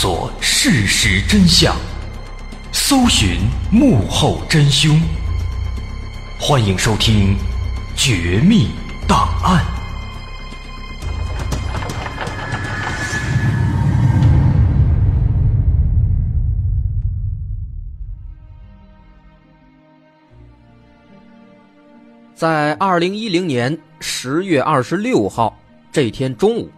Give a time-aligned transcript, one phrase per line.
[0.00, 1.76] 探索事实真相，
[2.72, 3.40] 搜寻
[3.70, 4.98] 幕后真凶。
[6.40, 7.36] 欢迎收听
[7.94, 8.70] 《绝密
[9.06, 9.62] 档案》。
[22.34, 25.54] 在二零一零年十月二十六号
[25.92, 26.70] 这天中午，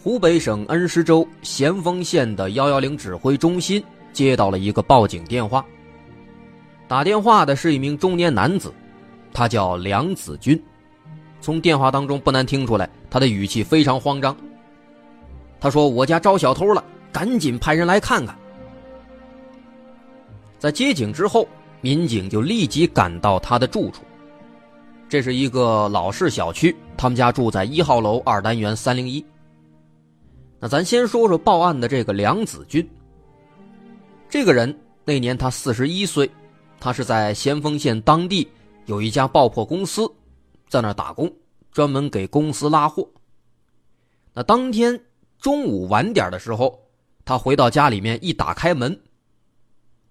[0.00, 5.64] 湖北省恩施州咸丰县的幺幺零指挥中心接到了一个报警电话。
[6.86, 8.72] 打电话的是一名中年男子，
[9.32, 10.60] 他叫梁子军。
[11.40, 14.34] 从电话当中不难听出来，他的语气非常慌张。
[15.60, 18.38] 他说：“我家招小偷了，赶紧派人来看看。”
[20.60, 21.46] 在接警之后，
[21.80, 24.02] 民警就立即赶到他的住处。
[25.08, 29.24] 这是一个老式小区，他们家住在一号楼二单元三零一。
[30.60, 32.88] 那咱先说说报案的这个梁子军。
[34.28, 36.30] 这个人那年他四十一岁，
[36.80, 38.48] 他是在咸丰县当地
[38.86, 40.10] 有一家爆破公司，
[40.68, 41.32] 在那打工，
[41.70, 43.08] 专门给公司拉货。
[44.34, 45.00] 那当天
[45.38, 46.78] 中午晚点的时候，
[47.24, 49.00] 他回到家里面一打开门，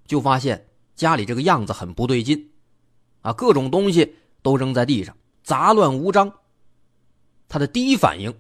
[0.06, 2.50] 就发现家里这个样子很不对劲，
[3.22, 4.16] 啊，各种东西。
[4.44, 6.32] 都扔在地上，杂乱无章。
[7.50, 8.34] 他的第一反应，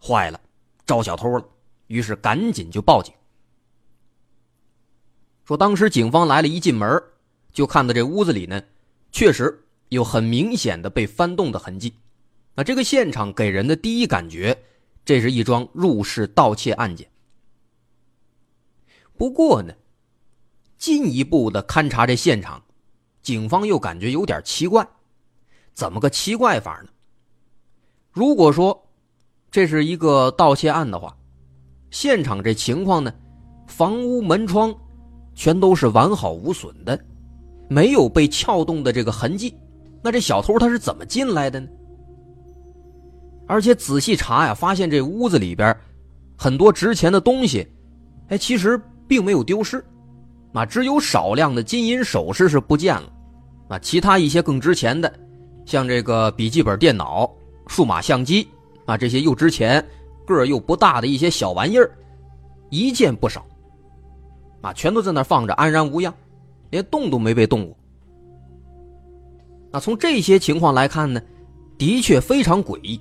[0.00, 0.40] 坏了，
[0.86, 1.44] 招小偷了，
[1.86, 3.12] 于是赶紧就报警。
[5.44, 7.02] 说当时警方来了，一进门
[7.52, 8.62] 就看到这屋子里呢，
[9.10, 11.92] 确实有很明显的被翻动的痕迹。
[12.54, 14.56] 那这个现场给人的第一感觉，
[15.04, 17.10] 这是一桩入室盗窃案件。
[19.16, 19.74] 不过呢，
[20.78, 22.62] 进一步的勘察这现场，
[23.22, 24.86] 警方又感觉有点奇怪。
[25.74, 26.90] 怎么个奇怪法呢？
[28.10, 28.86] 如果说
[29.52, 31.14] 这是一个盗窃案的话，
[31.90, 33.12] 现场这情况呢，
[33.66, 34.74] 房屋门窗
[35.34, 36.98] 全都是完好无损的，
[37.68, 39.54] 没有被撬动的这个痕迹，
[40.02, 41.68] 那这小偷他是怎么进来的呢？
[43.46, 45.76] 而且仔细查呀，发现这屋子里边
[46.34, 47.68] 很多值钱的东西，
[48.28, 49.84] 哎，其实并没有丢失，
[50.54, 53.12] 啊，只有少量的金银首饰是不见了，
[53.68, 55.12] 啊，其他一些更值钱的。
[55.66, 57.30] 像这个笔记本电脑、
[57.66, 58.48] 数码相机
[58.84, 59.84] 啊，这些又值钱、
[60.26, 61.90] 个儿又不大的一些小玩意儿，
[62.70, 63.44] 一件不少，
[64.60, 66.12] 啊，全都在那放着，安然无恙，
[66.70, 67.76] 连动都没被动过。
[69.70, 71.20] 那从这些情况来看呢，
[71.78, 73.00] 的确非常诡异。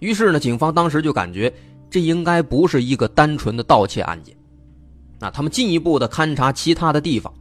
[0.00, 1.52] 于是呢，警方当时就感觉
[1.88, 4.36] 这应该不是一个单纯的盗窃案件。
[5.18, 7.32] 那他们进一步的勘察其他的地方，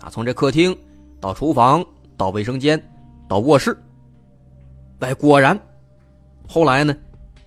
[0.00, 0.76] 啊，从这客厅
[1.20, 1.84] 到厨房
[2.16, 2.82] 到卫生间。
[3.28, 3.76] 到卧室，
[5.00, 5.60] 哎，果然，
[6.48, 6.96] 后来呢，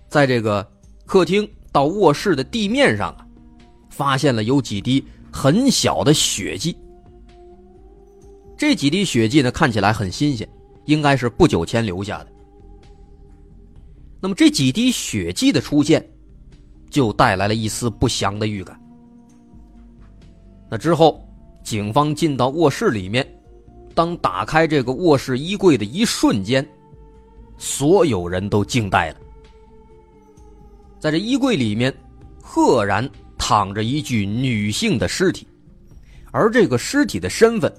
[0.08, 0.66] 在这个
[1.04, 3.26] 客厅到卧室的地面上啊，
[3.90, 6.76] 发现了有几滴很小的血迹。
[8.56, 10.48] 这几滴血迹呢，看起来很新鲜，
[10.84, 12.28] 应该是不久前留下的。
[14.20, 16.08] 那么这几滴血迹的出现，
[16.88, 18.80] 就带来了一丝不祥的预感。
[20.70, 21.28] 那之后，
[21.64, 23.26] 警方进到卧室里面。
[23.94, 26.66] 当打开这个卧室衣柜的一瞬间，
[27.62, 29.16] 所有人都惊呆了。
[30.98, 31.94] 在这衣柜里面，
[32.42, 33.08] 赫然
[33.38, 35.46] 躺着一具女性的尸体，
[36.32, 37.72] 而这个尸体的身份，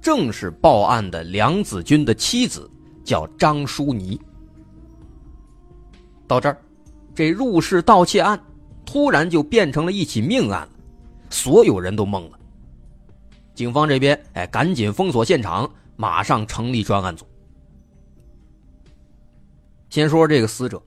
[0.00, 2.70] 正是报案的梁子军的妻子，
[3.02, 4.20] 叫张淑妮。
[6.28, 6.56] 到这儿，
[7.12, 8.40] 这入室盗窃案
[8.86, 10.70] 突然就变成了一起命案了，
[11.28, 12.38] 所有人都懵了。
[13.52, 17.26] 警方这边，哎，赶紧封锁现场，马上成立专案组。
[19.94, 20.82] 先说这个死者，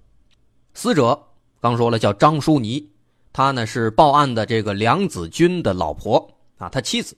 [0.74, 1.18] 死者
[1.62, 2.92] 刚说了叫张淑妮，
[3.32, 7.16] 她呢是报案的这个梁子军的老婆啊，他妻子。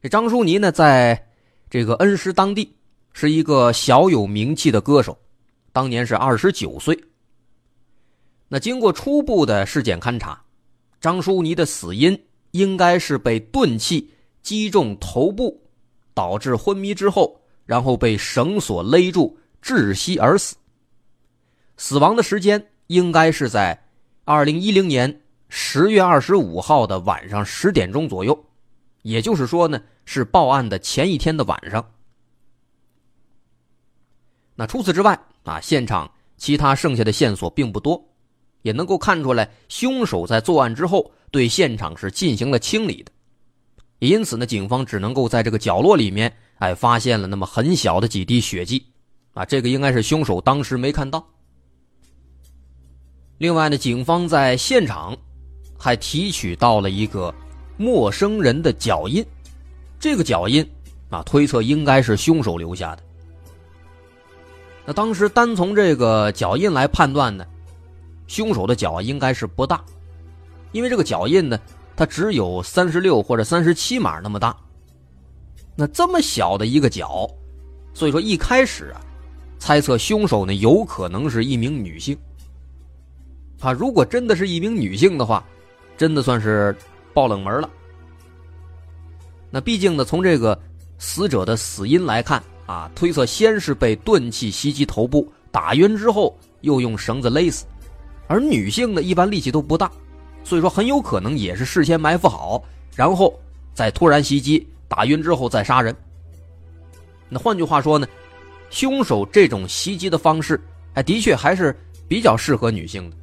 [0.00, 1.20] 这张淑妮呢，在
[1.68, 2.76] 这个恩施当地
[3.12, 5.18] 是一个小有名气的歌手，
[5.72, 6.96] 当年是二十九岁。
[8.46, 10.40] 那经过初步的尸检勘查，
[11.00, 12.16] 张淑妮的死因
[12.52, 14.14] 应该是被钝器。
[14.44, 15.60] 击中头部，
[16.14, 20.54] 导致昏迷之后，然后被绳索勒住窒息而死。
[21.78, 23.84] 死亡的时间应该是在
[24.24, 28.46] 二零一零年十月二十五号的晚上十点钟左右，
[29.02, 31.88] 也就是说呢，是报案的前一天的晚上。
[34.56, 38.04] 那除此之外啊，现场其他剩下的线索并不多，
[38.62, 43.12] 也能够看出来，凶手在作案之后对现场是进行了清理的。
[44.00, 48.84] 因此呢，警方只能够在这个角落里面，哎，发现了那么很小的几滴血迹，
[49.32, 51.24] 啊，这个应该是凶手当时没看到。
[53.38, 55.16] 另外呢，警方在现场
[55.78, 57.32] 还提取到了一个
[57.76, 59.24] 陌生人的脚印，
[60.00, 60.68] 这个脚印
[61.08, 63.02] 啊，推测应该是凶手留下的。
[64.84, 67.46] 那当时单从这个脚印来判断呢，
[68.26, 69.84] 凶手的脚应该是不大，
[70.72, 71.56] 因为这个脚印呢，
[71.94, 74.56] 它只有三十六或者三十七码那么大。
[75.76, 77.30] 那这么小的一个脚，
[77.94, 79.00] 所以说一开始啊，
[79.60, 82.18] 猜测凶手呢有可能是一名女性。
[83.60, 85.44] 啊，如果真的是一名女性的话，
[85.96, 86.76] 真的算是
[87.12, 87.70] 爆冷门了。
[89.50, 90.58] 那毕竟呢，从这个
[90.98, 92.42] 死者的死因来看。
[92.68, 97.64] 啊，推测先是被钝器袭击头部打晕之后，又用绳子勒死，
[98.26, 99.90] 而女性呢一般力气都不大，
[100.44, 102.62] 所以说很有可能也是事先埋伏好，
[102.94, 103.40] 然后
[103.72, 105.96] 再突然袭击打晕之后再杀人。
[107.30, 108.06] 那换句话说呢，
[108.68, 110.60] 凶手这种袭击的方式，
[110.92, 111.74] 哎，的确还是
[112.06, 113.16] 比较适合女性的。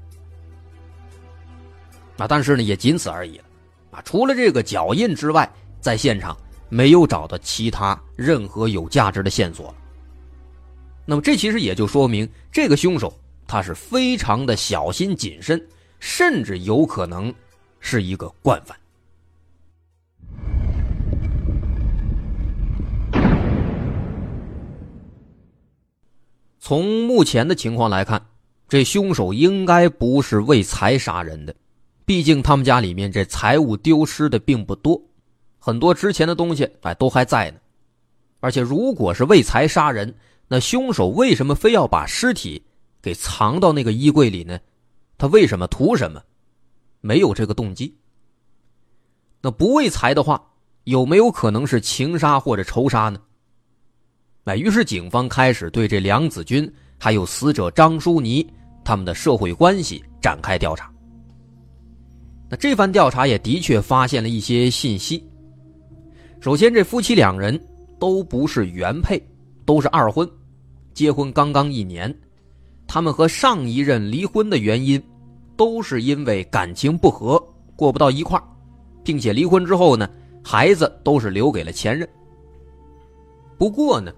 [2.18, 3.44] 啊，但是呢也仅此而已了，
[3.92, 6.36] 啊，除了这个脚印之外，在现场。
[6.68, 9.74] 没有找到其他任何有价值的线索
[11.06, 13.14] 那么这其实也就说明，这个凶手
[13.48, 15.64] 他是非常的小心谨慎，
[16.00, 17.32] 甚至有可能
[17.80, 18.76] 是一个惯犯。
[26.60, 28.26] 从目前的情况来看，
[28.68, 31.56] 这凶手应该不是为财杀人的，
[32.06, 35.02] 毕竟他们家里面这财物丢失的并不多。
[35.58, 37.58] 很多值钱的东西哎都还在呢，
[38.40, 40.14] 而且如果是为财杀人，
[40.48, 42.64] 那凶手为什么非要把尸体
[43.02, 44.60] 给藏到那个衣柜里呢？
[45.18, 46.22] 他为什么图什么？
[47.02, 47.98] 没有这个动机。
[49.42, 50.40] 那不为财的话，
[50.84, 53.20] 有没有可能是情杀或者仇杀呢？
[54.44, 58.48] 哎，于是警方开始对这梁子军还有死者张淑妮
[58.84, 60.92] 他们的社会关系展开调查。
[62.50, 65.24] 那这番调查也的确发现了一些信息。
[66.40, 67.60] 首先，这夫妻两人
[68.00, 69.22] 都不是原配，
[69.66, 70.30] 都是二婚，
[70.94, 72.14] 结婚刚刚一年。
[72.88, 75.02] 他们和上一任离婚的原因，
[75.58, 77.44] 都是因为感情不和，
[77.76, 78.40] 过不到一块
[79.04, 80.08] 并且离婚之后呢，
[80.44, 82.08] 孩子都是留给了前任。
[83.58, 84.14] 不过呢，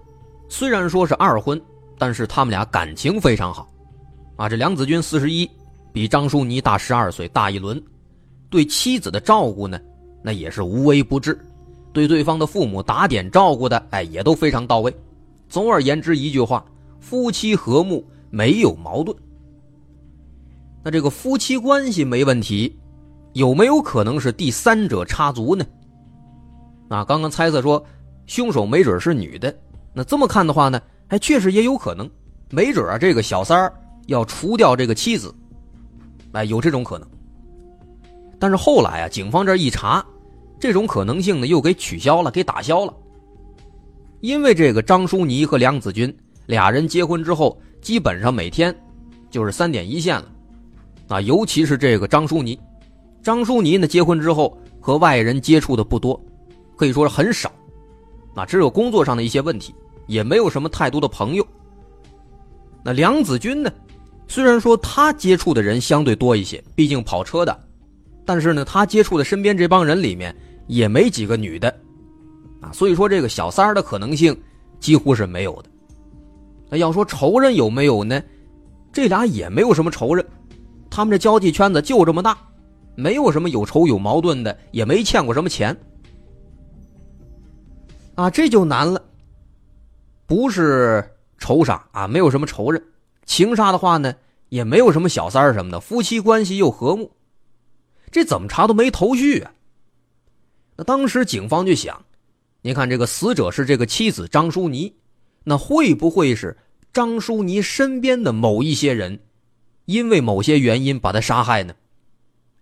[0.49, 1.61] 虽然说是二婚，
[1.97, 3.69] 但是他们俩感情非常好。
[4.35, 5.49] 啊，这梁子军四十一，
[5.93, 7.81] 比张淑妮大十二岁，大一轮，
[8.49, 9.79] 对妻子的照顾呢，
[10.23, 11.39] 那也是无微不至。
[11.93, 14.95] 对对方的父母打点照顾的，哎，也都非常到位。
[15.49, 16.63] 总而言之，一句话，
[16.99, 19.17] 夫妻和睦，没有矛盾。
[20.83, 22.77] 那这个夫妻关系没问题，
[23.33, 25.65] 有没有可能是第三者插足呢？
[26.89, 27.83] 啊，刚刚猜测说
[28.27, 29.53] 凶手没准是女的，
[29.93, 32.09] 那这么看的话呢，哎，确实也有可能，
[32.51, 33.73] 没准啊，这个小三儿
[34.05, 35.33] 要除掉这个妻子，
[36.33, 37.07] 哎，有这种可能。
[38.39, 40.05] 但是后来啊，警方这一查。
[40.59, 42.91] 这种可能性呢，又给取消了，给打消了。
[44.21, 46.11] 因为这个张淑妮和梁子军
[46.47, 48.75] 俩人结婚之后，基本上每天
[49.29, 50.31] 就是三点一线了，
[51.09, 52.59] 啊，尤其是这个张淑妮，
[53.21, 56.19] 张淑妮呢结婚之后和外人接触的不多，
[56.75, 57.51] 可以说是很少，
[58.33, 59.75] 啊，只有工作上的一些问题，
[60.07, 61.45] 也没有什么太多的朋友。
[62.83, 63.71] 那梁子军呢，
[64.27, 67.66] 虽然说他接触的人相对多一些，毕竟跑车的，
[68.27, 70.35] 但是呢，他接触的身边这帮人里面。
[70.67, 71.73] 也没几个女的，
[72.59, 74.37] 啊，所以说这个小三儿的可能性
[74.81, 75.69] 几乎是没有的。
[76.69, 78.21] 那要说仇人有没有呢？
[78.91, 80.25] 这俩也没有什么仇人，
[80.89, 82.37] 他们这交际圈子就这么大，
[82.95, 85.73] 没有什么有仇有矛盾的，也没欠过什么钱。
[88.15, 89.01] 啊，这就难了，
[90.25, 91.01] 不是
[91.37, 92.81] 仇杀啊，没有什么仇人；
[93.25, 94.13] 情杀的话呢，
[94.49, 97.09] 也没有什么小三儿什么的，夫妻关系又和睦，
[98.11, 99.51] 这怎么查都没头绪啊。
[100.75, 102.05] 那当时警方就想，
[102.61, 104.93] 您看这个死者是这个妻子张淑妮，
[105.43, 106.57] 那会不会是
[106.93, 109.19] 张淑妮身边的某一些人，
[109.85, 111.73] 因为某些原因把她杀害呢？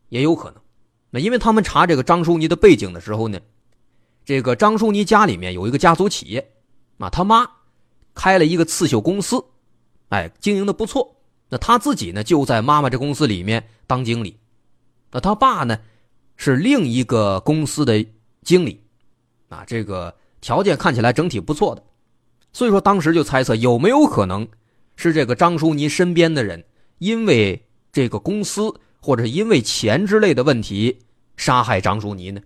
[0.09, 0.61] 也有可能。
[1.09, 3.39] 那因为他们查这个张淑妮的背景的时候呢，
[4.25, 6.51] 这个张淑妮家里面有一个家族企业，
[6.97, 7.49] 啊，他妈
[8.13, 9.43] 开了一个刺绣公司，
[10.09, 11.15] 哎，经营的不错。
[11.49, 14.37] 那他自己呢就在妈妈这公司里面当经理，
[15.11, 15.77] 那他爸呢？
[16.37, 18.05] 是另一个公司的
[18.41, 18.83] 经理，
[19.47, 21.81] 啊，这个条件看起来整体不错的，
[22.51, 24.45] 所以说当时就猜测有没有可能
[24.97, 26.61] 是这个张淑妮身边的人
[26.97, 28.63] 因为这个公司
[28.99, 30.99] 或者因为钱之类的问题
[31.37, 32.41] 杀害张淑妮呢？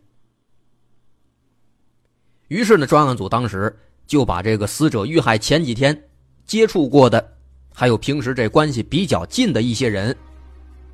[2.50, 3.76] 于是呢，专案组当时
[4.06, 6.10] 就把这个死者遇害前几天
[6.46, 7.38] 接触过的，
[7.74, 10.16] 还有平时这关系比较近的一些人，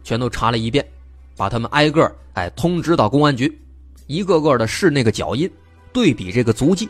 [0.02, 0.88] 全都查了一遍。
[1.36, 3.62] 把他们挨个哎通知到公安局，
[4.08, 5.50] 一个个的试那个脚印，
[5.92, 6.90] 对比这个足迹。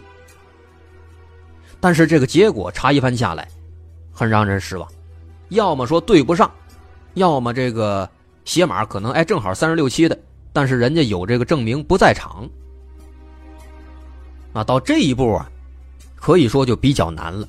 [1.79, 3.47] 但是这个结果查一番下来，
[4.11, 4.87] 很让人失望，
[5.49, 6.49] 要么说对不上，
[7.13, 8.09] 要么这个
[8.43, 10.17] 鞋码可能哎正好三十六七的，
[10.53, 12.49] 但是人家有这个证明不在场。
[14.53, 15.51] 啊，到这一步啊，
[16.15, 17.47] 可以说就比较难了，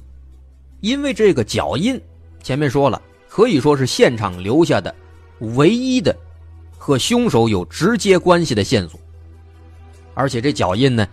[0.80, 1.98] 因为这个脚印，
[2.42, 4.94] 前面说了，可以说是现场留下的
[5.38, 6.14] 唯一的
[6.76, 8.98] 和凶手有直接关系的线索，
[10.14, 11.06] 而且这脚印呢。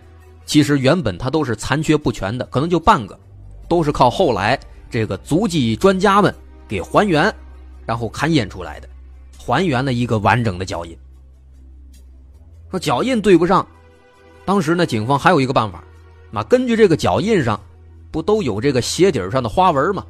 [0.46, 3.18] 其实原本它都是残缺不全的，可能就半个，
[3.66, 6.34] 都是靠后来这个足迹专家们
[6.68, 7.34] 给还原，
[7.86, 8.88] 然后勘验出来的，
[9.38, 10.94] 还原了一个完整的脚印。
[12.70, 13.66] 说脚印对不上，
[14.44, 15.82] 当时呢，警方还有一个办法，
[16.34, 17.58] 啊，根据这个脚印上，
[18.10, 20.04] 不都有这个鞋底上的花纹吗？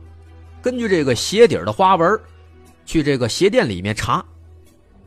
[0.61, 2.21] 根据这个鞋底的花纹，
[2.85, 4.25] 去这个鞋店里面查，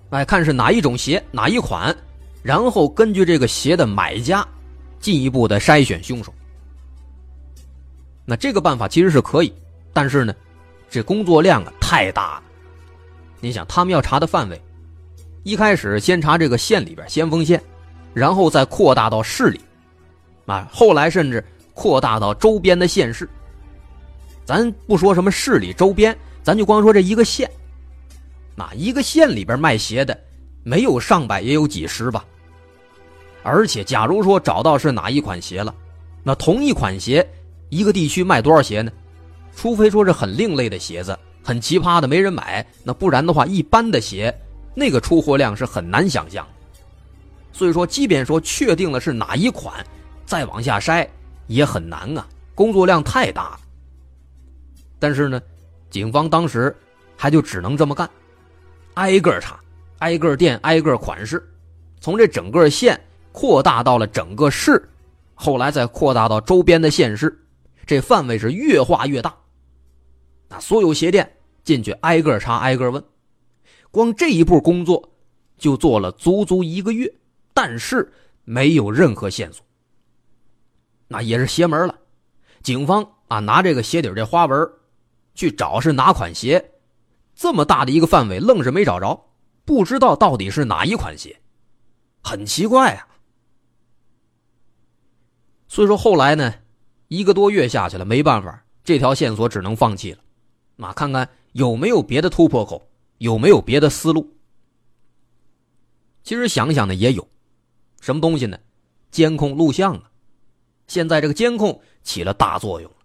[0.09, 1.95] 哎，看是哪一种鞋，哪一款，
[2.43, 4.45] 然后根据这个鞋的买家。
[4.99, 6.33] 进一步的筛选凶手，
[8.25, 9.53] 那这个办法其实是可以，
[9.93, 10.33] 但是呢，
[10.89, 12.43] 这工作量啊太大了。
[13.39, 14.59] 你想，他们要查的范围，
[15.43, 17.61] 一开始先查这个县里边先锋县，
[18.11, 19.61] 然后再扩大到市里，
[20.47, 21.45] 啊，后来甚至
[21.75, 23.29] 扩大到周边的县市。
[24.45, 27.49] 咱不说什么市里周边，咱就光说这一个县，
[28.57, 30.19] 那一个县里边卖鞋的，
[30.63, 32.25] 没有上百也有几十吧。
[33.43, 35.73] 而且，假如说找到是哪一款鞋了，
[36.23, 37.25] 那同一款鞋，
[37.69, 38.91] 一个地区卖多少鞋呢？
[39.55, 44.35] 除非说是很另类的鞋子，很奇葩的没人买，那不然的话，一般的鞋
[44.73, 46.43] 那个出货量是很难想象。
[47.53, 49.85] 所以说，即便说确定了是哪一款，
[50.25, 51.07] 再往下筛
[51.45, 53.55] 也很难啊，工作量太大。
[54.97, 55.39] 但是呢，
[55.91, 56.75] 警方当时
[57.15, 58.09] 还就只能这么干，
[58.98, 59.60] 挨个查，
[60.00, 61.42] 挨个店，挨个款式，
[62.01, 63.00] 从这整个县。
[63.32, 64.89] 扩大到了整个市，
[65.36, 67.39] 后来再扩大到周边的县市，
[67.86, 69.38] 这范围是越画越大。
[70.50, 73.04] 那所有鞋店进去挨个查，挨个问，
[73.92, 75.08] 光这一步工作
[75.56, 77.13] 就做了足足一个月，
[77.54, 78.12] 但是
[78.44, 79.63] 没有任何线索。
[81.08, 81.96] 那也是邪门了，
[82.63, 84.68] 警方啊拿这个鞋底这花纹
[85.36, 86.72] 去找是哪款鞋，
[87.38, 89.29] 这么大的一个范围愣是没找着，
[89.63, 91.39] 不知道到底是哪一款鞋，
[92.24, 93.08] 很奇怪啊。
[95.67, 96.56] 所以说后来呢，
[97.10, 100.20] 一个多月下去了，没办法，这条线索只能放弃了。
[100.77, 102.89] 那看看有没有别的突破口，
[103.20, 104.36] 有没有别的思路。
[106.24, 107.27] 其实想想呢，也有，
[108.01, 108.58] 什么东西呢？
[109.12, 110.10] 监控录像啊！
[110.88, 112.98] 现在这个监控起了大作用了，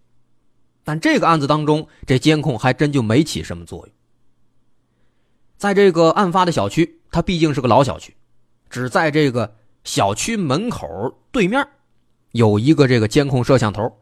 [0.85, 3.95] 但这个案子当中，这监控还真就没起什么作用。
[5.63, 8.17] 在这个案发的小区，它毕竟是个老小区，
[8.69, 9.55] 只在这个
[9.85, 10.89] 小区门口
[11.31, 11.65] 对面。
[12.33, 13.97] 有一个这个监控摄像头，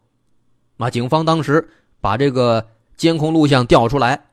[0.79, 1.69] 那，警方当时
[2.01, 4.29] 把这个监控录像调出来，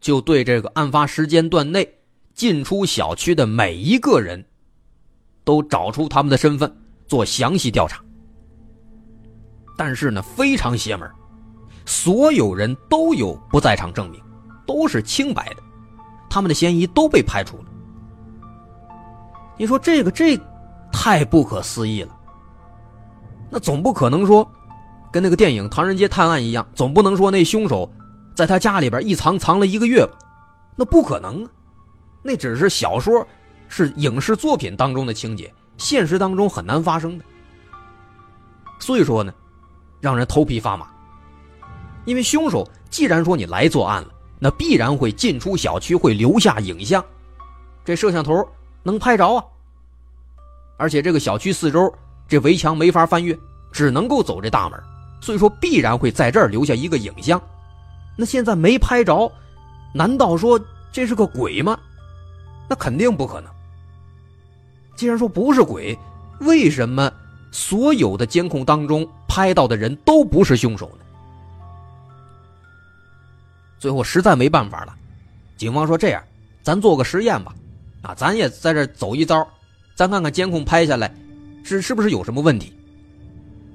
[0.00, 1.96] 就对这个案发时间段内
[2.32, 4.46] 进出小区的每一个人，
[5.42, 6.72] 都找出他们的身份，
[7.08, 8.00] 做详细调查。
[9.76, 11.10] 但是呢，非常邪门，
[11.84, 14.22] 所有人都有不在场证明，
[14.64, 15.62] 都是清白的，
[16.28, 17.64] 他们的嫌疑都被排除了。
[19.56, 20.38] 你说这个这，
[20.92, 22.14] 太不可思议了。
[23.50, 24.48] 那总不可能说，
[25.10, 27.90] 跟那个电影《唐人街探案》一样，总不能说那凶手
[28.34, 30.12] 在他家里边一藏藏了一个月吧？
[30.76, 31.50] 那不可能啊，
[32.22, 33.26] 那只是小说、
[33.68, 37.24] 是影视作品当中的情节，现实当中很难发生的。
[38.78, 39.32] 所以说呢，
[40.00, 40.86] 让人头皮发麻。
[42.04, 44.08] 因为凶手既然说你来作案了，
[44.38, 47.04] 那必然会进出小区，会留下影像，
[47.84, 48.46] 这摄像头
[48.82, 49.44] 能拍着啊。
[50.76, 51.92] 而且这个小区四周。
[52.30, 53.34] 这围墙没法翻越，
[53.72, 54.78] 只能够走这大门，
[55.18, 57.40] 所以说必然会在这儿留下一个影像。
[58.18, 59.32] 那现在没拍着，
[59.94, 60.60] 难道说
[60.92, 61.80] 这是个鬼吗？
[62.68, 63.50] 那肯定不可能。
[64.94, 65.98] 既然说不是鬼，
[66.40, 67.10] 为什么
[67.50, 71.04] 所有的监控当中拍到的人都不是凶手呢？
[73.78, 74.94] 最后实在没办法了，
[75.56, 76.22] 警方说这样，
[76.62, 77.54] 咱做个实验吧，
[78.02, 79.46] 啊，咱也在这走一遭，
[79.94, 81.12] 咱看看监控拍下来。
[81.64, 82.72] 是是不是有什么问题？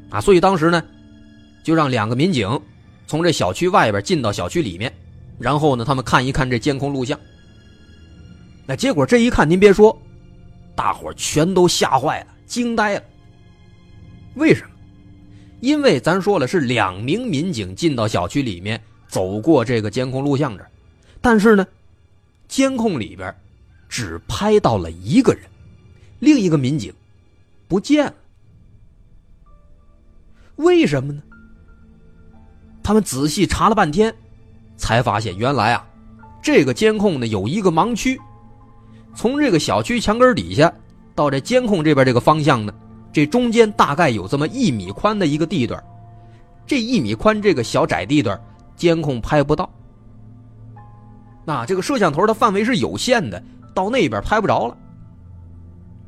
[0.09, 0.83] 啊，所以当时呢，
[1.63, 2.59] 就让两个民警
[3.05, 4.91] 从这小区外边进到小区里面，
[5.37, 7.19] 然后呢，他们看一看这监控录像。
[8.65, 9.95] 那结果这一看，您别说，
[10.75, 13.03] 大伙全都吓坏了，惊呆了。
[14.35, 14.69] 为什么？
[15.59, 18.81] 因为咱说了是两名民警进到小区里面，
[19.13, 20.65] 走过这个监控录像这
[21.21, 21.67] 但是呢，
[22.47, 23.31] 监控里边
[23.87, 25.43] 只拍到了一个人，
[26.17, 26.91] 另一个民警
[27.67, 28.13] 不见了。
[30.55, 31.21] 为什么呢？
[32.81, 34.11] 他们仔细查了半天，
[34.77, 35.87] 才发现原来啊，
[36.41, 38.19] 这个监控呢有一个盲区，
[39.15, 40.73] 从这个小区墙根底下
[41.13, 42.73] 到这监控这边这个方向呢，
[43.11, 45.81] 这中间大概有这么一米宽的一个地段，
[46.65, 48.39] 这一米宽这个小窄地段，
[48.75, 49.69] 监控拍不到。
[51.45, 53.41] 那这个摄像头的范围是有限的，
[53.73, 54.77] 到那边拍不着了。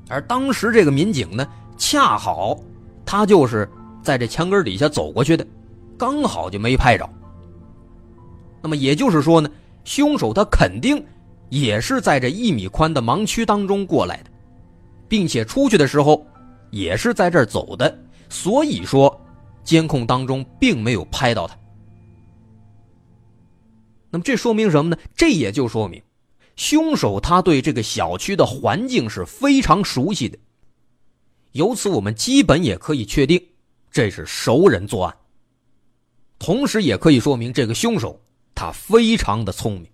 [0.07, 1.45] 而当时这个民警呢，
[1.77, 2.57] 恰好
[3.05, 3.69] 他就是
[4.01, 5.45] 在这墙根底下走过去的。
[5.97, 7.09] 刚好就没拍着。
[8.61, 9.49] 那么也就是说呢，
[9.83, 11.03] 凶手他肯定
[11.49, 14.29] 也是在这一米宽的盲区当中过来的，
[15.07, 16.25] 并且出去的时候
[16.71, 17.97] 也是在这儿走的，
[18.29, 19.21] 所以说
[19.63, 21.55] 监控当中并没有拍到他。
[24.15, 24.97] 那么这说明什么呢？
[25.13, 26.01] 这也就说明
[26.55, 30.37] 凶手他对这个小区的环境是非常熟悉的。
[31.51, 33.45] 由此我们基本也可以确定，
[33.91, 35.13] 这是熟人作案。
[36.39, 38.21] 同时，也可以说明这个凶手
[38.53, 39.91] 他非常的聪明。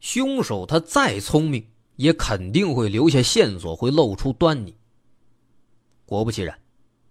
[0.00, 1.62] 凶手他再聪明，
[1.96, 4.74] 也肯定会留下线索，会露出端倪。
[6.08, 6.56] 果不其然，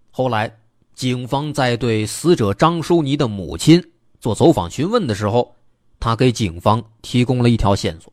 [0.10, 0.52] 后来
[0.96, 3.80] 警方在对死者张淑妮的母亲
[4.20, 5.56] 做走访询问的时候，
[6.00, 8.12] 他给警方提供了一条线索。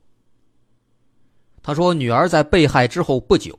[1.62, 3.58] 他说：“女儿在被害之后不久，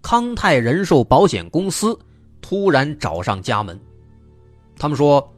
[0.00, 1.94] 康泰人寿保险公司
[2.40, 3.78] 突然找上家门。
[4.78, 5.30] 他们说，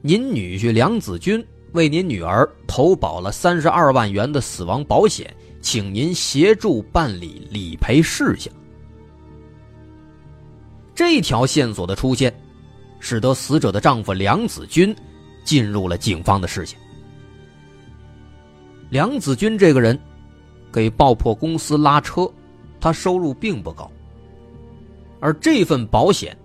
[0.00, 8.54] 您女婿梁子军为您女儿投保了三十二万元的死亡保险，请您协助办理理赔事项。
[10.98, 12.34] 这条线索的出现，
[12.98, 14.92] 使得死者的丈夫梁子军
[15.44, 16.76] 进入了警方的视线。
[18.90, 19.96] 梁子军这个人。”
[20.70, 22.30] 给爆破公司拉车，
[22.78, 23.90] 他收入并不高。
[25.18, 26.36] 而这份保险，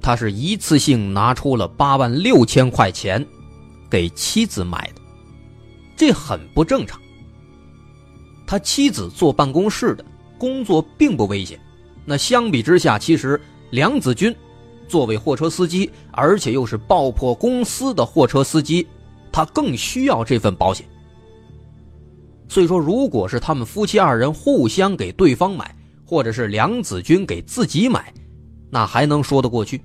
[0.00, 3.26] 他是一次性拿出了八万六千块钱，
[3.90, 5.02] 给妻子买的，
[5.96, 6.98] 这很不正常。
[8.46, 10.04] 他妻子坐办公室的
[10.38, 11.58] 工作并不危险，
[12.04, 13.38] 那相比之下，其实
[13.72, 14.34] 梁子军
[14.86, 18.86] 作为货车司机，而且又是爆破公司的货车司机，
[19.32, 20.86] 他更需要这份保险。
[22.48, 28.12] 所以说，如果是他们夫妻二人互相给对方买，或者是梁子军给自己买，
[28.68, 29.80] 那还能说得过去。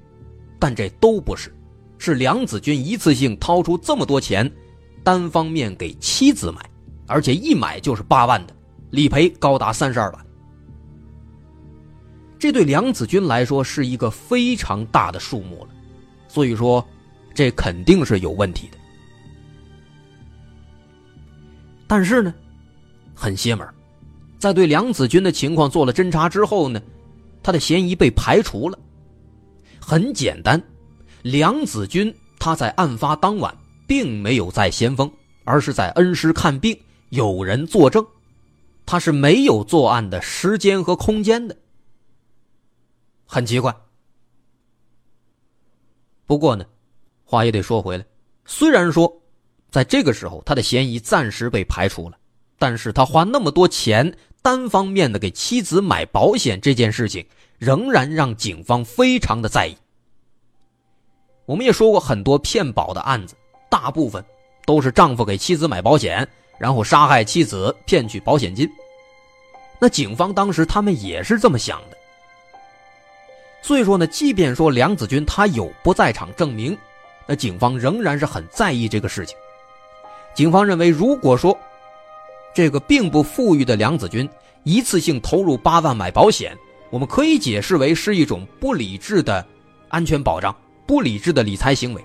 [0.59, 1.55] 但这都不是，
[1.97, 4.51] 是梁子军一次性掏出这么多钱，
[5.01, 6.69] 单方面给妻子买，
[7.07, 8.53] 而且一买就是八万的，
[8.89, 10.26] 理赔高达三十二万。
[12.39, 15.69] 这对梁子军来说是一个非常大的数目了，
[16.27, 16.85] 所以说，
[17.33, 18.77] 这肯定是有问题的。
[21.87, 22.33] 但是呢？
[23.15, 23.67] 很邪门，
[24.37, 26.79] 在对梁子军的情况做了侦查之后呢，
[27.41, 28.77] 他的嫌疑被排除了。
[29.79, 30.61] 很简单，
[31.23, 33.51] 梁子军他在案发当晚
[33.87, 35.11] 并没有在先锋，
[35.45, 36.77] 而是在恩施看病，
[37.09, 38.05] 有人作证，
[38.85, 41.57] 他是没有作案的时间和空间的。
[43.27, 43.75] 很奇怪。
[46.25, 46.65] 不过呢，
[47.23, 48.05] 话也得说回来，
[48.45, 49.21] 虽然说
[49.69, 52.17] 在这个时候他的嫌疑暂时被排除了。
[52.59, 57.23] 但是他花那么多钱，单方面的给妻子买保险这件事情，
[57.59, 59.77] 仍然让警方非常的在意。
[61.45, 63.35] 我们也说过很多骗保的案子，
[63.69, 64.25] 大部分
[64.65, 68.67] 都是丈夫给妻子买保险，然后杀害妻子骗取保险金。
[69.79, 71.96] 那警方当时他们也是这么想的。
[73.61, 76.77] 所以说呢，即便说梁子军他有不在场证明，
[77.25, 79.37] 那警方仍然是很在意这个事情。
[80.33, 81.57] 警方认为，如果说
[82.53, 84.29] 这个并不富裕的梁子军
[84.63, 86.57] 一次性投入八万买保险，
[86.89, 89.45] 我们可以解释为是一种不理智的
[89.89, 92.01] 安全保障、不理智的理财行为。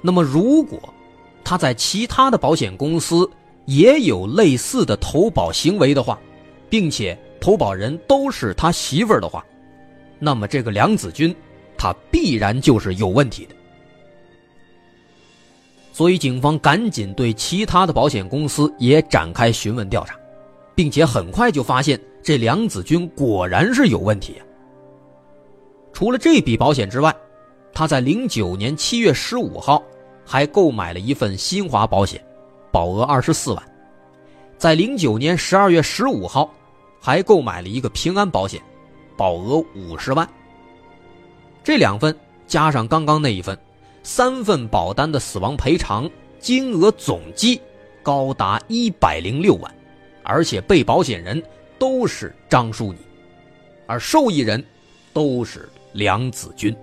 [0.00, 0.78] 那么，如果
[1.42, 3.28] 他在其他的保险公司
[3.66, 6.18] 也有类似的投保行为的话，
[6.68, 9.44] 并且投保人都是他媳妇儿的话，
[10.24, 11.34] 那么这个梁子军
[11.76, 13.56] 他必然就是有问题的。
[15.92, 20.14] 所以，警方赶紧对其他的保险公司也展开询问调查，
[20.76, 24.40] 并且很快就发现这梁子军果然是有问题。
[25.92, 27.12] 除了这笔保险之外，
[27.74, 29.82] 他在零九年七月十五号
[30.24, 32.24] 还购买了一份新华保险，
[32.70, 33.62] 保额二十四万；
[34.56, 36.48] 在零九年十二月十五号
[37.00, 38.62] 还购买了一个平安保险，
[39.16, 40.28] 保额五十万。
[41.62, 43.58] 这两份加上刚刚那一份。
[44.04, 47.60] 三份保单的死亡赔偿金额总计
[48.02, 49.72] 高达一百零六万，
[50.24, 51.40] 而且被保险人
[51.78, 52.98] 都是张淑妮，
[53.86, 54.60] 而受益人
[55.12, 56.76] 都是梁子军。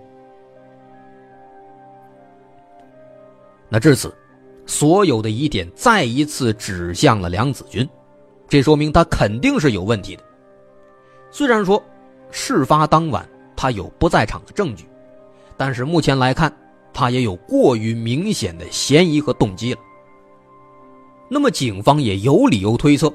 [3.68, 4.16] 那至此，
[4.66, 7.86] 所有的疑点再一次指向了梁子军，
[8.48, 10.24] 这说明他肯定是有问题的。
[11.32, 11.84] 虽然说
[12.32, 14.86] 事发当晚他有不在场的证据，
[15.58, 16.56] 但是目前来看，
[16.94, 19.80] 他也有过于明显的嫌疑和动机了。
[21.28, 23.14] 那么警方也有理由推测，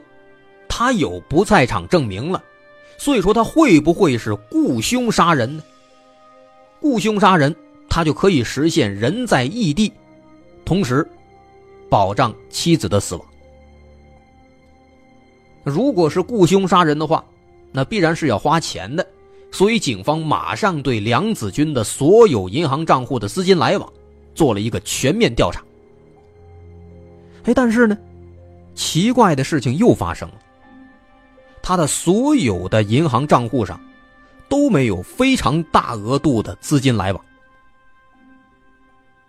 [0.68, 2.42] 他有不在场证明了，
[2.98, 5.62] 所以说他会不会是雇凶杀人呢？
[6.80, 7.54] 雇凶杀人，
[7.88, 9.92] 他就可以实现人在异地。
[10.64, 11.08] 同时，
[11.88, 13.26] 保障妻子的死亡。
[15.64, 17.24] 如果是雇凶杀人的话，
[17.76, 19.04] 那必然是要花钱的，
[19.50, 23.92] 所以警方马上对梁子军的所有银行账户的资金来往
[24.32, 25.60] 做了一个全面调查。
[27.46, 27.98] 哎，但是呢，
[28.76, 30.34] 奇怪的事情又发生了，
[31.60, 33.80] 他的所有的银行账户上
[34.48, 37.24] 都没有非常大额度的资金来往。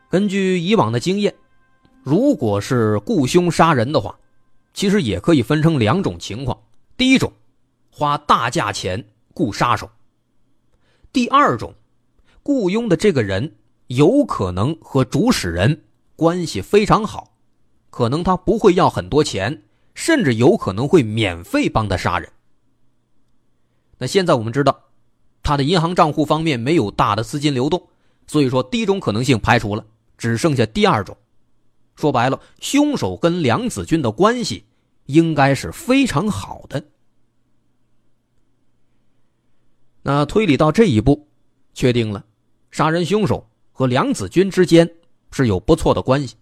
[0.08, 1.34] 根据以往的经验，
[2.04, 4.16] 如果是雇凶杀人的话，
[4.76, 6.56] 其实也可以分成两种情况：
[6.96, 7.34] 第一种，
[7.98, 9.88] 花大价钱雇杀手；
[11.14, 11.74] 第二种，
[12.44, 13.56] 雇佣的这个人
[13.88, 15.86] 有可能和主使人
[16.18, 17.38] 关系非常好，
[17.90, 22.30] 可能他不会要很多钱，甚至有可能会免费帮他杀人。
[23.98, 24.78] 那现在我们知道，
[25.42, 27.88] 他的银行账户方面没有大的资金流动，
[28.28, 29.86] 所以说第一种可能性排除了。
[30.18, 31.16] 只剩下第二种，
[31.96, 34.66] 说白了，凶手跟梁子军的关系
[35.06, 36.84] 应该是非常好的。
[40.08, 41.28] 那推理到这一步，
[41.74, 42.24] 确定了
[42.70, 44.88] 杀人凶手和梁子军之间
[45.32, 46.36] 是有不错的关系，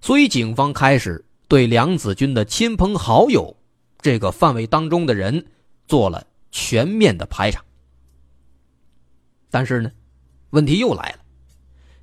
[0.00, 3.56] 所以警方开始对梁子军的亲朋好友
[4.00, 5.46] 这个范围当中的人
[5.86, 7.64] 做了全面的排查。
[9.48, 9.88] 但是呢，
[10.50, 11.18] 问题又来了。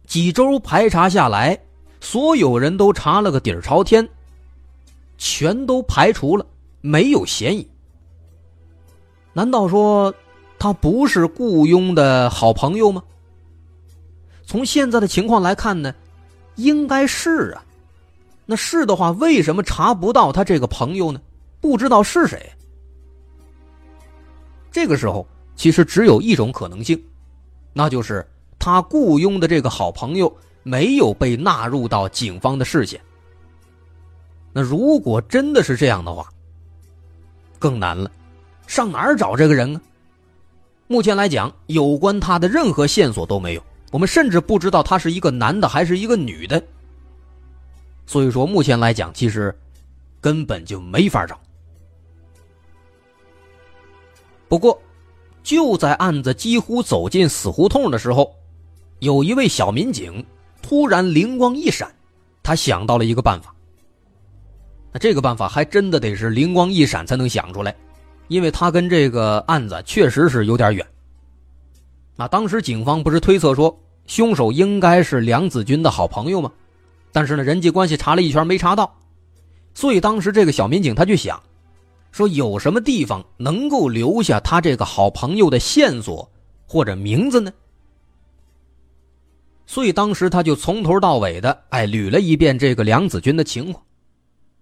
[0.08, 1.60] 几周排查下来，
[2.00, 4.08] 所有人都查了个底儿朝天，
[5.18, 6.48] 全都排除了，
[6.80, 7.70] 没有嫌疑。
[9.36, 10.16] 难道说
[10.58, 13.04] 他不是雇佣的好朋友吗？
[14.46, 15.94] 从现在的情况来看呢，
[16.56, 17.62] 应该是啊。
[18.46, 21.20] 那是的话，为什么查不到他这个朋友呢？
[21.60, 22.50] 不知道是谁。
[24.72, 27.00] 这个时候，其实只有一种可能性，
[27.74, 28.26] 那就是。
[28.58, 33.00] 他雇佣的这个好朋友没有被纳入到警方的视线。
[34.52, 36.28] 那如果真的是这样的话，
[37.60, 38.10] 更难了，
[38.68, 39.82] 上哪儿找这个人啊？
[40.88, 46.62] 目前来讲，有关他的任何线索都没有，我们甚至不知道他是一个男的还是一个女的。
[48.06, 49.58] 所以说，目前来讲，其实
[50.22, 51.40] 根本就没法找。
[54.48, 54.80] 不过，
[55.42, 58.36] 就在案子几乎走进死胡同的时候。
[59.00, 60.26] 有一位小民警
[60.62, 61.94] 突然灵光一闪，
[62.42, 63.54] 他想到了一个办法。
[64.92, 67.76] 那这个办法还真的得是灵光一闪才能想出来，
[68.28, 70.86] 因为他跟这个案子确实是有点远。
[72.16, 76.52] 那当时警方不是推测说凶手应该是梁子军的好朋友吗？
[77.12, 78.94] 但是呢，人际关系查了一圈没查到，
[79.74, 81.42] 所以当时这个小民警他就想，
[82.12, 86.30] 说有什么地方能够留下他这个好朋友的线索
[86.66, 87.52] 或者名字呢？
[89.66, 93.84] 所以当时他就从头到尾的哎捋了一遍这个梁子军的情况，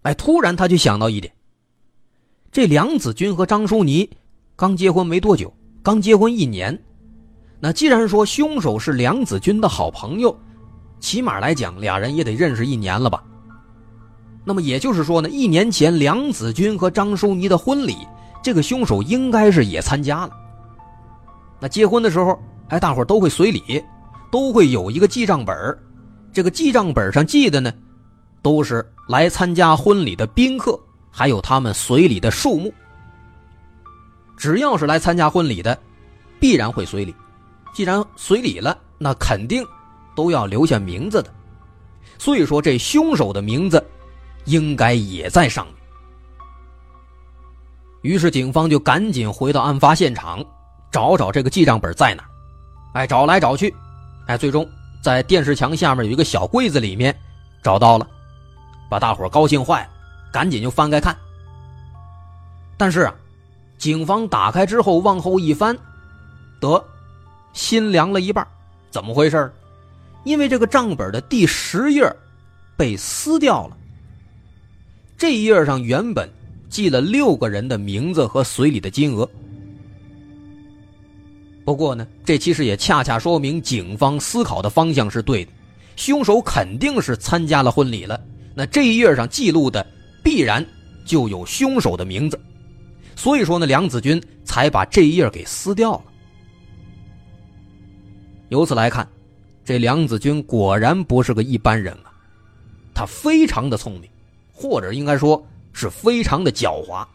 [0.04, 1.34] 哎，突然他就想到一点：
[2.54, 4.08] 这梁子军和张淑妮
[4.56, 6.80] 刚结婚没多久，刚结婚一年。
[7.60, 10.38] 那既然说凶手是梁子军的好朋友，
[11.00, 13.24] 起码来讲俩人也得认识一年了吧？
[14.46, 17.98] 那么也就是说呢，一年前梁子军和张淑妮的婚礼，
[18.44, 20.30] 这个凶手应该是也参加了。
[21.60, 22.38] 那结婚的时候，
[22.68, 23.84] 哎，大伙都会随礼。
[24.30, 25.56] 都会有一个记账本
[26.32, 27.72] 这个记账本上记的呢，
[28.42, 30.80] 都是来参加婚礼的宾客，
[31.13, 32.73] 还有他们随礼的数目。
[34.36, 35.80] 只要是来参加婚礼的，
[36.39, 37.15] 必然会随礼。
[37.73, 39.65] 既然随礼了，那肯定
[40.15, 41.34] 都要留下名字的。
[42.17, 43.84] 所以说，这凶手的名字
[44.45, 45.76] 应该也在上面。
[48.02, 50.43] 于是，警方就赶紧回到案发现场，
[50.91, 52.23] 找找这个记账本在哪
[52.93, 53.73] 哎，找来找去。
[54.28, 54.69] 哎，最终
[55.02, 57.17] 在电视墙下面有一个小柜子里面
[57.63, 58.08] 找到了，
[58.89, 59.89] 把大伙高兴坏了，
[60.34, 61.15] 赶紧就翻开看。
[62.76, 63.10] 但是，
[63.78, 65.78] 警方打开之后往后一翻，
[66.60, 66.84] 得
[67.54, 68.46] 心凉了一半。
[68.89, 69.50] 怎么回事？
[70.24, 72.12] 因为这个账本的第十页
[72.76, 73.78] 被撕掉了。
[75.17, 76.30] 这一页上原本
[76.69, 79.30] 记了六个人的名字和随礼的金额。
[81.63, 85.52] 不过呢，这其实也恰恰说明警方思考的方向是对的，
[85.96, 88.19] 凶手肯定是参加了婚礼了。
[88.54, 89.86] 那这一页上记录的
[90.24, 90.66] 必然
[91.06, 92.40] 就有凶手的名字，
[93.16, 96.04] 所以说呢，梁子军才把这一页给撕掉了。
[98.50, 99.08] 由此来看，
[99.66, 102.12] 这梁子军果然不是个一般人啊，
[102.94, 104.10] 他非常的聪明，
[104.54, 107.06] 或者应该说是非常的狡猾。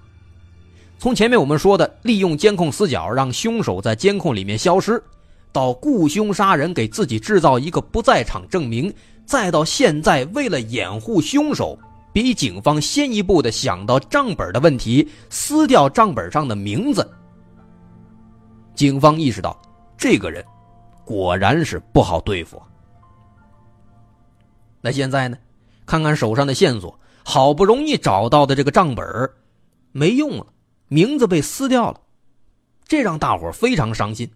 [0.98, 5.00] 从前面我们说的利用监控死角让凶手在监控里面消失，
[5.52, 8.92] 到雇凶杀人给自己制造一个不在场证明，
[9.24, 11.78] 再到现在为了掩护凶手，
[12.20, 17.08] 比警方先一步的想到账本的问题，撕掉账本上的名字。
[18.74, 19.56] 警方意识到
[19.96, 20.44] 这个人
[21.04, 22.60] 果然是不好对付。
[24.80, 25.38] 那现在呢？
[25.86, 29.06] 看看手上的线索，好不容易找到的这个账本
[29.92, 30.46] 没用了。
[30.88, 32.00] 名字被撕掉了，
[32.84, 34.28] 这让大伙非常伤心。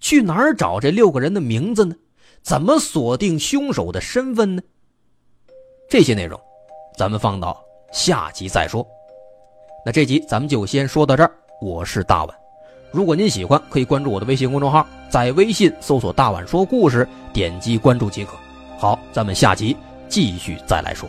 [0.00, 1.96] 去哪儿找这六个人的名字呢？
[2.42, 4.62] 怎么锁定凶手的身份呢？
[5.88, 6.38] 这些内容，
[6.96, 8.86] 咱们放到下集再说。
[9.84, 11.30] 那这集咱们就先说到这儿。
[11.60, 12.36] 我是大碗，
[12.90, 18.36] 如果您喜欢，可以关注我的微信公众号，在微信搜索“大碗说故事”，点击关注即可。
[18.78, 19.76] 好，咱们下集
[20.08, 21.08] 继续再来说。